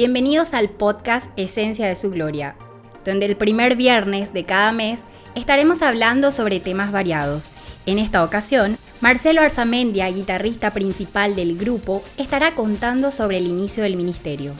Bienvenidos 0.00 0.54
al 0.54 0.70
podcast 0.70 1.30
Esencia 1.36 1.86
de 1.86 1.94
su 1.94 2.08
Gloria, 2.10 2.56
donde 3.04 3.26
el 3.26 3.36
primer 3.36 3.76
viernes 3.76 4.32
de 4.32 4.46
cada 4.46 4.72
mes 4.72 5.00
estaremos 5.34 5.82
hablando 5.82 6.32
sobre 6.32 6.58
temas 6.58 6.90
variados. 6.90 7.50
En 7.84 7.98
esta 7.98 8.24
ocasión, 8.24 8.78
Marcelo 9.02 9.42
Arzamendia, 9.42 10.08
guitarrista 10.08 10.70
principal 10.70 11.36
del 11.36 11.58
grupo, 11.58 12.02
estará 12.16 12.54
contando 12.54 13.10
sobre 13.10 13.36
el 13.36 13.46
inicio 13.46 13.82
del 13.82 13.98
ministerio. 13.98 14.54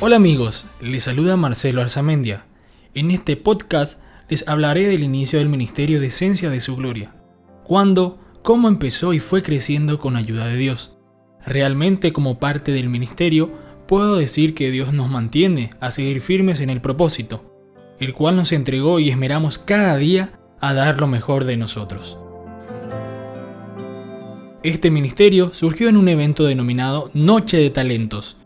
Hola 0.00 0.16
amigos, 0.16 0.64
les 0.80 1.02
saluda 1.02 1.36
Marcelo 1.36 1.82
Arzamendia. 1.82 2.46
En 2.94 3.10
este 3.10 3.36
podcast 3.36 4.00
les 4.28 4.46
hablaré 4.46 4.86
del 4.88 5.02
inicio 5.02 5.38
del 5.38 5.48
ministerio 5.48 6.00
de 6.00 6.08
Esencia 6.08 6.50
de 6.50 6.60
su 6.60 6.76
Gloria. 6.76 7.14
Cuándo, 7.64 8.18
cómo 8.42 8.68
empezó 8.68 9.12
y 9.12 9.20
fue 9.20 9.42
creciendo 9.42 9.98
con 9.98 10.16
ayuda 10.16 10.46
de 10.46 10.56
Dios. 10.56 10.98
Realmente 11.46 12.12
como 12.12 12.38
parte 12.38 12.72
del 12.72 12.88
ministerio, 12.88 13.50
puedo 13.86 14.16
decir 14.16 14.54
que 14.54 14.70
Dios 14.70 14.92
nos 14.92 15.08
mantiene 15.08 15.70
a 15.80 15.90
seguir 15.90 16.20
firmes 16.20 16.60
en 16.60 16.70
el 16.70 16.80
propósito, 16.80 17.54
el 17.98 18.12
cual 18.12 18.36
nos 18.36 18.52
entregó 18.52 19.00
y 19.00 19.10
esmeramos 19.10 19.58
cada 19.58 19.96
día 19.96 20.38
a 20.60 20.74
dar 20.74 21.00
lo 21.00 21.06
mejor 21.06 21.44
de 21.44 21.56
nosotros. 21.56 22.18
Este 24.62 24.90
ministerio 24.90 25.50
surgió 25.54 25.88
en 25.88 25.96
un 25.96 26.08
evento 26.08 26.44
denominado 26.44 27.10
Noche 27.14 27.56
de 27.58 27.70
Talentos, 27.70 28.36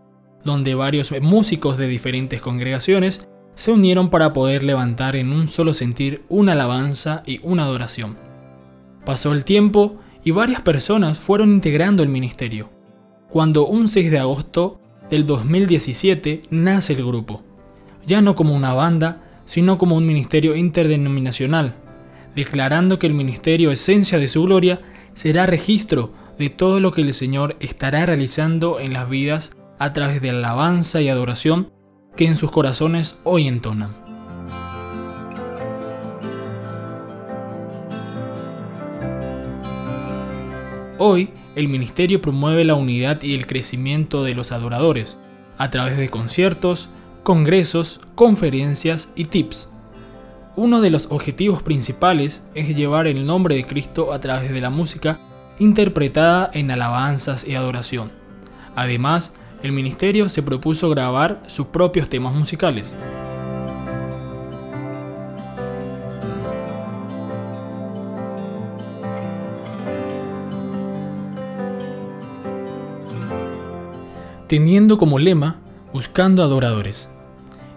donde 0.44 0.74
varios 0.74 1.12
músicos 1.20 1.78
de 1.78 1.88
diferentes 1.88 2.40
congregaciones 2.40 3.28
se 3.54 3.72
unieron 3.72 4.10
para 4.10 4.32
poder 4.32 4.62
levantar 4.62 5.16
en 5.16 5.32
un 5.32 5.46
solo 5.46 5.74
sentir 5.74 6.22
una 6.28 6.52
alabanza 6.52 7.22
y 7.26 7.40
una 7.42 7.64
adoración. 7.64 8.16
Pasó 9.04 9.32
el 9.32 9.44
tiempo 9.44 9.96
y 10.24 10.30
varias 10.30 10.62
personas 10.62 11.18
fueron 11.18 11.52
integrando 11.52 12.02
el 12.02 12.08
ministerio, 12.08 12.70
cuando 13.28 13.66
un 13.66 13.88
6 13.88 14.10
de 14.10 14.18
agosto 14.18 14.80
del 15.10 15.26
2017 15.26 16.42
nace 16.50 16.92
el 16.94 17.04
grupo, 17.04 17.42
ya 18.06 18.20
no 18.20 18.34
como 18.34 18.54
una 18.54 18.72
banda, 18.72 19.22
sino 19.44 19.78
como 19.78 19.96
un 19.96 20.06
ministerio 20.06 20.54
interdenominacional, 20.56 21.74
declarando 22.34 22.98
que 22.98 23.06
el 23.06 23.14
ministerio 23.14 23.72
Esencia 23.72 24.18
de 24.18 24.28
su 24.28 24.42
Gloria 24.44 24.78
será 25.14 25.46
registro 25.46 26.12
de 26.38 26.48
todo 26.50 26.80
lo 26.80 26.92
que 26.92 27.02
el 27.02 27.12
Señor 27.12 27.56
estará 27.60 28.06
realizando 28.06 28.80
en 28.80 28.92
las 28.92 29.08
vidas 29.08 29.50
a 29.78 29.92
través 29.92 30.22
de 30.22 30.30
alabanza 30.30 31.00
y 31.00 31.08
adoración 31.08 31.70
que 32.16 32.26
en 32.26 32.36
sus 32.36 32.50
corazones 32.50 33.18
hoy 33.24 33.48
entonan. 33.48 33.94
Hoy, 40.98 41.30
el 41.56 41.68
ministerio 41.68 42.20
promueve 42.20 42.64
la 42.64 42.74
unidad 42.74 43.22
y 43.22 43.34
el 43.34 43.46
crecimiento 43.46 44.24
de 44.24 44.34
los 44.34 44.52
adoradores 44.52 45.18
a 45.58 45.68
través 45.70 45.96
de 45.96 46.08
conciertos, 46.08 46.90
congresos, 47.22 48.00
conferencias 48.14 49.12
y 49.16 49.24
tips. 49.24 49.70
Uno 50.54 50.80
de 50.80 50.90
los 50.90 51.06
objetivos 51.10 51.62
principales 51.62 52.46
es 52.54 52.68
llevar 52.68 53.06
el 53.06 53.26
nombre 53.26 53.56
de 53.56 53.64
Cristo 53.64 54.12
a 54.12 54.18
través 54.18 54.52
de 54.52 54.60
la 54.60 54.70
música 54.70 55.18
interpretada 55.58 56.50
en 56.52 56.70
alabanzas 56.70 57.46
y 57.46 57.54
adoración. 57.54 58.12
Además, 58.74 59.34
el 59.62 59.72
ministerio 59.72 60.28
se 60.28 60.42
propuso 60.42 60.90
grabar 60.90 61.42
sus 61.46 61.68
propios 61.68 62.08
temas 62.08 62.34
musicales. 62.34 62.98
teniendo 74.52 74.98
como 74.98 75.18
lema 75.18 75.62
Buscando 75.94 76.42
adoradores. 76.42 77.08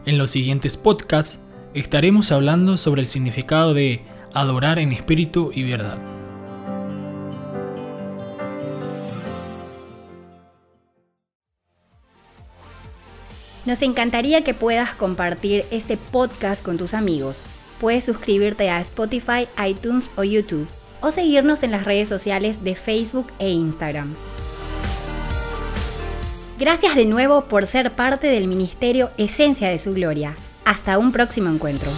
En 0.06 0.18
los 0.18 0.31
siguientes 0.31 0.75
podcasts 0.75 1.40
estaremos 1.74 2.34
hablando 2.34 2.75
sobre 2.75 3.01
el 3.01 3.07
significado 3.07 3.74
de 3.74 4.03
adorar 4.34 4.79
en 4.79 4.91
espíritu 4.91 5.51
y 5.53 5.63
verdad. 5.63 6.15
Nos 13.66 13.81
encantaría 13.81 14.44
que 14.44 14.53
puedas 14.53 14.94
compartir 14.94 15.66
este 15.72 15.98
podcast 15.98 16.64
con 16.64 16.78
tus 16.78 16.94
amigos. 16.94 17.42
Puedes 17.80 18.06
suscribirte 18.06 18.70
a 18.70 18.80
Spotify, 18.81 19.48
iTunes 19.68 20.12
o 20.16 20.24
YouTube 20.24 20.68
o 21.02 21.12
seguirnos 21.12 21.64
en 21.64 21.72
las 21.72 21.84
redes 21.84 22.08
sociales 22.08 22.64
de 22.64 22.75
Facebook 22.75 23.28
e 23.40 23.50
Instagram. 23.50 24.14
Gracias 26.58 26.96
de 26.96 27.06
nuevo 27.06 27.46
por 27.46 27.68
ser 27.68 27.92
parte 27.92 28.28
del 28.28 28.48
Ministerio 28.48 29.09
Esencia 29.18 29.70
de 29.70 29.80
su 29.80 29.94
Gloria. 29.94 30.36
Hasta 30.64 30.98
un 30.98 31.12
próximo 31.12 31.50
encuentro. 31.50 31.92